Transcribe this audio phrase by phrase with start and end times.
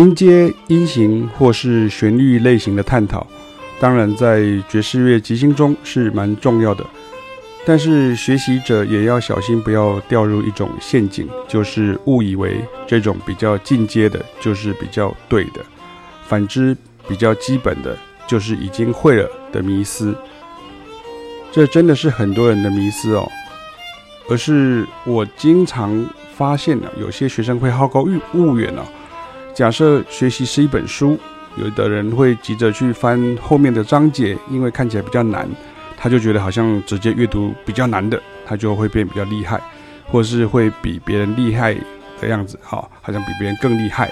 [0.00, 3.26] 音阶、音型或是旋律类型的探讨，
[3.78, 6.82] 当然在爵士乐即兴中是蛮重要的。
[7.66, 15.60] 但是学习者也要小心，不要掉入一种陷阱，就是误以为这种比较进阶的，就是比较对的；
[16.26, 16.74] 反之，
[17.06, 17.94] 比较基本的，
[18.26, 20.14] 就是已经会了的迷思。
[21.52, 23.28] 这真的是很多人的迷思哦。
[24.30, 28.86] 而是我经常发现呢，有些学生会好高骛远啊。
[29.60, 31.18] 假设学习是一本书，
[31.56, 35.46] 有的人会急着去翻后面的章节，因为看起来比较难，
[35.98, 39.60] 他就觉得好像直接阅读比较难的，他就会变比较厉害，
[40.06, 41.76] 或是会比别人厉害
[42.22, 44.10] 的样子，哈，好像比别人更厉害。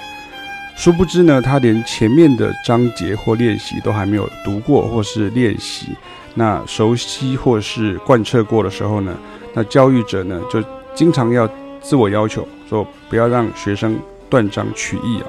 [0.77, 5.97] 殊不知呢，他连前面的章节或练习都还没有读过或是练习，
[6.35, 9.17] 那熟悉或是贯彻过的时候呢，
[9.55, 10.63] 那教育者呢就
[10.95, 11.49] 经常要
[11.81, 13.99] 自我要求说，不要让学生。
[14.31, 15.27] 断章取义啊！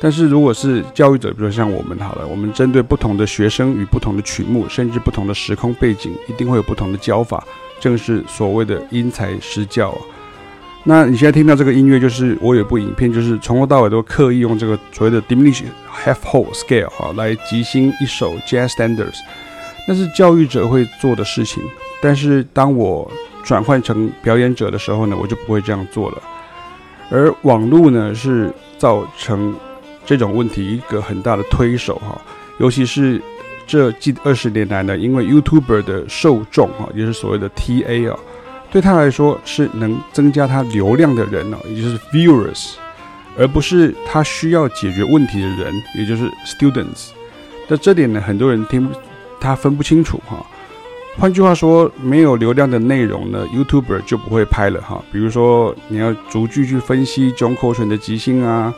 [0.00, 7.42] 但是如果是教育者，比如像我们好了，我们针对不同的学生与不同的曲目，甚至不同的时空背景，一定会有不同的教法，
[7.80, 9.98] 正是所谓的因材施教啊。
[10.86, 15.64] 那你现在听到这个音乐，就是我有部影片，就是从头到尾都刻意用这个所谓的 diminished
[16.04, 19.16] half whole scale 哈来即兴一首 jazz standards，
[19.88, 21.62] 那是教育者会做的事情。
[22.02, 23.10] 但是当我
[23.42, 26.22] 转换成表演者的时候呢，我就不会这样做了。
[27.10, 29.54] 而网络呢，是造成
[30.04, 32.20] 这种问题一个很大的推手哈，
[32.58, 33.20] 尤其是
[33.66, 38.18] 这近二十年来呢，因为 YouTuber 的受众哈，也就是所谓的 TA 啊，
[38.70, 42.74] 对他来说是能增加他流量的人哦，也就是 viewers，
[43.38, 47.10] 而不是他需要解决问题的人，也就是 students。
[47.68, 48.90] 那这点呢，很多人听
[49.40, 50.44] 他分不清楚哈。
[51.16, 55.02] 换句话说，没有流量的内容呢，YouTuber 就不会拍了哈。
[55.12, 58.74] 比如说，你要逐句去分析 John c o t r a n 的即兴啊，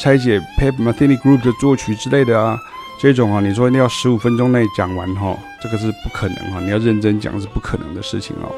[0.00, 2.58] 拆解 Pat Metheny Group 的作曲之类的啊，
[3.00, 6.60] 这种啊，你说一定要十五分钟内讲完哈，这个是不可能哈。
[6.60, 8.50] 你要认真讲是不可能的事情哦。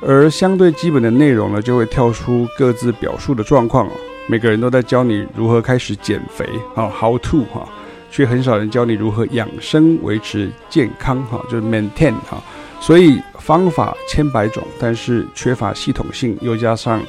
[0.00, 3.88] 而相对基本的内容呢，就会跳出各自表述的状况。
[4.28, 7.68] 每个人都在教你如何开始减肥啊，How to 哈。
[8.10, 12.42] 却很少人教你如何养生、维持健康，哈，就是 maintain 哈。
[12.80, 17.02] 所以方法千百种，但是缺乏系统性，又加上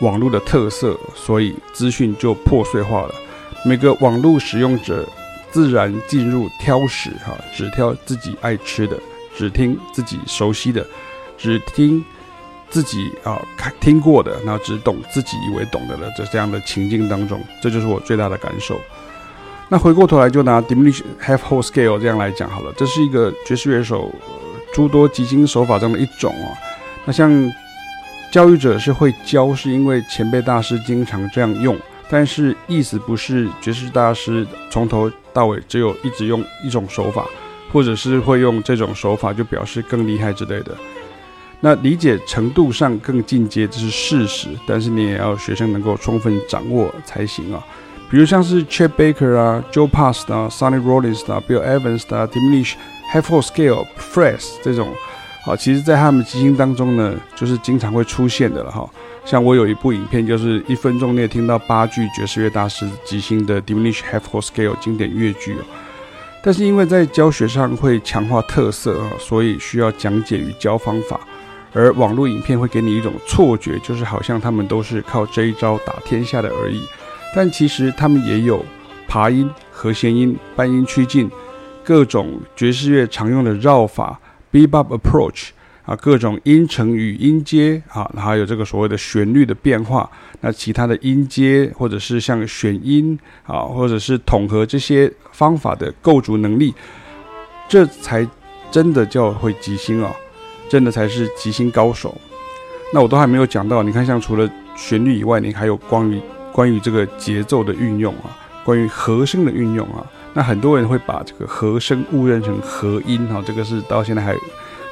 [0.00, 3.14] 网络的特色，所以资讯就破碎化了。
[3.64, 5.04] 每个网络使用者
[5.50, 8.96] 自然进入挑食，哈，只挑自己爱吃的，
[9.36, 10.86] 只听自己熟悉的，
[11.36, 12.04] 只听
[12.70, 18.78] 自己啊看听过的，然后只懂自己以为懂得的这这样的情境当中，这就是我最大的感受。
[19.70, 24.10] 那回过头来就拿 Diminish half whole scale 这样来讲好了，这是一个爵士乐手
[24.72, 26.56] 诸多即兴手法中的一种哦。
[27.04, 27.30] 那像
[28.32, 31.76] 教育者是会教，是因为前辈大师经常这样用，
[32.10, 37.26] 但是意思不是爵士大师从头到尾只有一直用一种手法，
[37.70, 40.74] 或者是会用这种手法就表示更厉害之类的。
[41.60, 47.62] 那理解程度上更进阶这是事实，但是你也要学生能够充分掌握才行啊。
[48.10, 52.74] 比如像是 Chet Baker 啊、Joe Pass 啊、Sonny Rollins 啊、Bill Evans 啊、Diminish
[53.12, 54.88] Half-Whole Scale、Fresh 这种，
[55.46, 58.88] 啊，其实在他们即兴当中呢，就是经常会出现的了哈。
[59.26, 65.64] 像我有一部影片，就是一分钟内听到八句爵士乐大师即兴的 Diminish Half-Whole Scale 经典乐句哦。
[66.42, 71.20] 但是因为在教学上会强化特色啊，所以需要讲解与教方法，
[71.74, 76.80] 而网络影片会给你一种错觉，就是好像他们都是靠这一招打天下的而已。
[77.34, 78.64] 但其实他们也有
[79.06, 81.30] 爬音、和弦音、半音趋近，
[81.84, 84.20] 各种爵士乐常用的绕法
[84.52, 85.50] （bebop approach）
[85.84, 90.10] 啊，各种音程与音阶啊，还有这个所谓的旋律的变化。
[90.40, 96.74] 那其他的音阶或者是像选音啊，或者是统合这些方法的构筑能力，
[97.68, 98.26] 这才
[98.70, 100.12] 真的叫会即兴啊，
[100.68, 102.14] 真的才是即兴高手。
[102.92, 106.20] 那我都还没有讲到，你看，像除了旋律以外，你还有关于。
[106.58, 108.34] 关于这个节奏的运用啊，
[108.64, 114.34] 关于和声的运用啊，那很多人会把这个和声误认成和音哈，这个是到现在还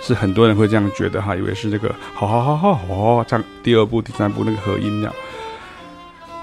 [0.00, 5.14] 是很多人会这样觉得哈，以为是这个好好好好好这样第二部、第三部那个和音这样。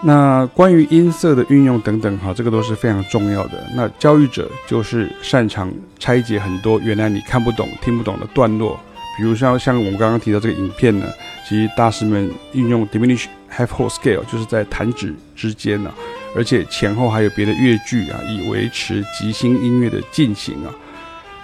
[0.02, 3.64] 那关于音色的运用等等哈，这个都是非常重要的。
[3.78, 8.78] 那教育者就是擅长拆解很多原来你看不懂、听不懂的段落，
[9.18, 11.06] 比如像像我们刚刚提到这个影片呢，
[11.48, 13.28] 其实大师们运用 diminish。
[13.55, 15.95] Half whole scale 就是在弹指之间呢、啊，
[16.35, 20.73] 而且前后还有别的乐句啊，以维持即兴音乐的进行啊。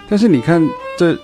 [0.08, 0.60] 但是你看，
[0.98, 1.16] 这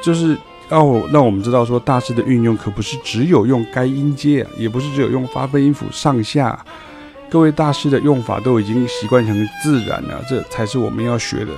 [0.00, 0.34] 就是
[0.70, 6.58] 要让我们知道说，大师的运用可不是只有用该音阶啊，也不是只有用发分音符上下，
[7.28, 11.52] 各位大师的用法都已经习惯成自然了，这才是我们要学的。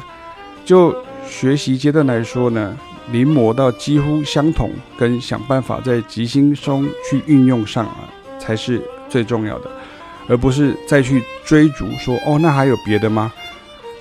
[0.65, 0.93] 就
[1.29, 2.77] 学习阶段来说呢，
[3.13, 8.09] 临摹到几乎相同，跟想办法在即兴中去运用上啊，
[8.45, 9.71] 才是最重要的，
[10.29, 13.33] 而不是再去追逐说哦，那还有别的吗？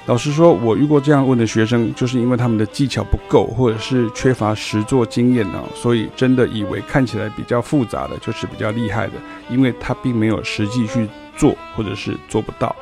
[0.06, 9.14] 老实说，我遇过这样问的学生，就是因为他们的技巧不够，或者是缺乏实作经验呢，所以真的以为看起来比较复杂的就是比较厉害的，
[9.50, 11.08] 因为他并没有实际去
[11.38, 12.76] 做，或者是做不到。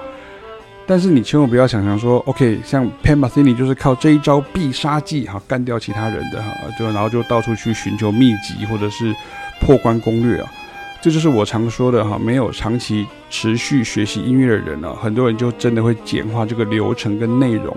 [0.88, 9.16] 但是你千万不要想象说，OK，像 Pat Metheny 就是靠这一招必杀技哈干掉其他人的哈，就然后就到处去寻求秘籍或者是
[9.62, 10.52] 破关攻略啊。
[11.01, 17.75] 这就是我常说的哈，没有长期持续学习音乐的人呢，很多人就真的会简化这个流程跟内容，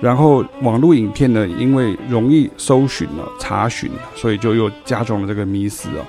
[0.00, 6.06] 然后网络影片呢，因为容易搜寻了查询，所以就又加重了这个迷思哦。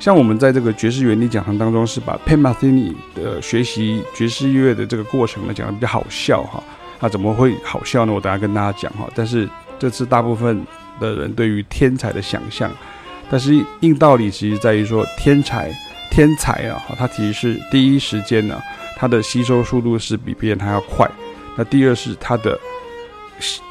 [0.00, 6.62] 像我们在这个爵士原理讲堂当中，是把 Pat Metheny 的学习爵士乐的这个过程呢讲得比较好笑哈。
[6.98, 8.12] 那怎么会好笑呢？
[8.14, 9.06] 我等下跟大家讲哈。
[9.14, 9.46] 但是
[9.78, 10.64] 这次大部分
[10.98, 12.70] 的人对于天才的想象。
[13.30, 15.70] 但是硬道理其实在于说，天才
[16.10, 18.60] 天才啊，他其实是第一时间呢，
[18.96, 21.08] 他的吸收速度是比别人还要快。
[21.56, 22.58] 那第二是他的，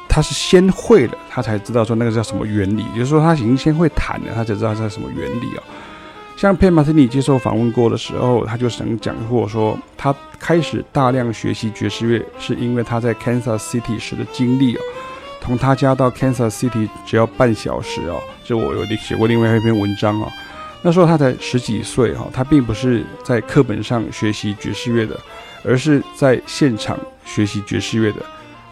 [0.08, 5.62] 他是先会了，他才知道说那个叫什么原理，也就是说他已经先会弹了，他才知道这是什么原理啊。
[6.36, 14.80] 像 Pat Metheny 接受访问过的时候，他就曾讲过说，他开始大量学习爵士乐，是因为他在 Kansas City 时的经历啊。
[15.40, 20.30] 从他家到 Kansas City 只要半小时哦，这我有写过另外一篇文章哦。
[20.82, 25.18] 那时候他才十几岁哈，他并不是在课本上学习爵士乐的，
[25.64, 28.20] 而是在现场学习爵士乐的。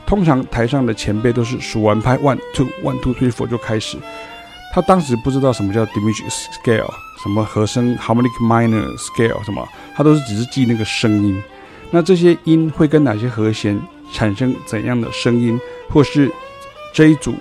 [0.07, 3.99] 通常台上的前辈都是数完拍 one two one two three four 就开始，
[4.73, 6.31] 他当时不知道什么叫 diminished
[6.63, 6.89] scale，
[7.23, 9.67] 什么和声 harmonic minor scale 什么，
[9.97, 11.43] 他都是只是记那个声音。
[11.91, 13.81] 那这些音会跟哪些和弦
[14.13, 15.59] 产生怎样的声音，
[15.89, 16.31] 或是
[16.97, 17.35] 这一组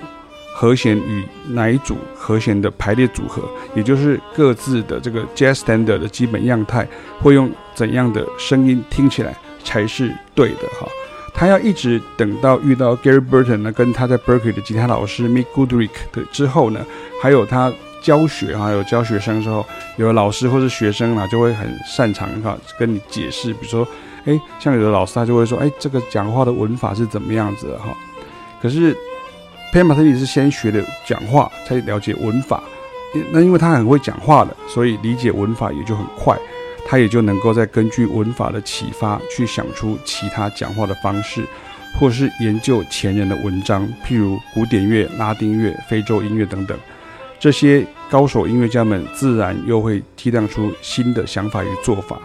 [0.54, 3.42] 和弦与哪一组和弦的排列组合，
[3.74, 6.86] 也就是各自的这个 jazz standard 的基本样态，
[7.22, 10.86] 会用怎样的声音听起来才是对的哈？
[11.34, 16.86] 他要一直等到遇到 Gary Burton 呢，跟他在 Berkeley 的吉他老师 Mick Goodrick 的之后呢，
[17.22, 19.66] 还有他教学哈，有教学生之后，
[19.96, 23.88] 有老师或是学生啊，就会很擅长哈跟你解释，比如说，
[24.25, 27.96] 哎，像有的老师他就会说，哎，这个讲话的文法是怎么样子的哈？
[28.62, 28.94] 可是。
[29.75, 32.63] Pat Metheny 是先学的讲话，才了解文法。
[33.29, 36.34] 那因为他很会讲话的，所以理解文法也就很快。
[36.88, 41.44] 他也就能够再根据文法的启发，去想出其他讲话的方式，
[42.00, 46.77] 或是研究前人的文章，譬如古典乐、拉丁乐、非洲音乐等等。
[47.38, 52.17] 这些高手音乐家们自然又会提炼出新的想法与做法。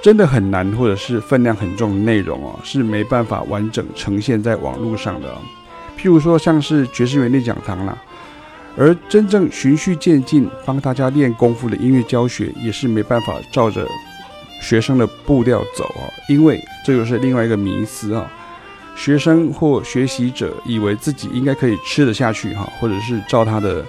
[0.00, 5.36] 真的很难，或者是分量很重的内容哦，是没办法完整呈现在网络上的。
[5.98, 7.96] 譬如说，像是爵士原理讲堂啦，
[8.76, 13.86] 而真正循序渐进帮大家练功夫的音乐教学，也是没办法照着
[14.60, 18.30] 学生的步调走啊，因为这就是另外一个迷思啊。
[18.94, 23.84] 学生或学习者以为自己应该可以吃得下去哈，或者是照他的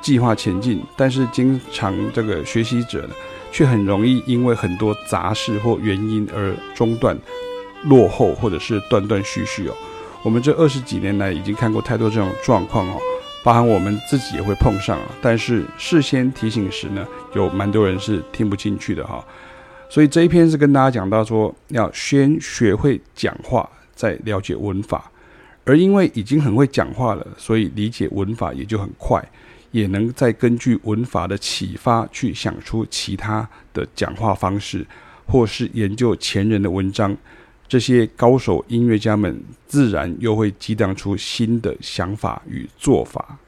[0.00, 3.14] 计划前进，但是经常这个学习者呢，
[3.50, 7.18] 却很容易因为很多杂事或原因而中断、
[7.84, 9.74] 落后，或者是断断续续哦。
[10.24, 12.96] 我们这二十几年来已经看过太多这种状况哦，
[13.42, 15.06] 包含我们自己也会碰上啊。
[15.20, 19.24] 但是事先提醒时呢，有蛮多人是听不进去的哈。
[19.90, 25.10] 所以这一篇是跟大家讲到说，要先学会讲话，再了解文法。
[25.64, 29.20] 而因为已经很会讲话了，所以理解文法也就很快，
[29.72, 34.86] 也能再根据文法的启发去想出其他的讲话方式，
[35.26, 37.16] 或是研究前人的文章。
[37.72, 43.38] 这些高手音乐家们自然又会激荡出新的想法与做法。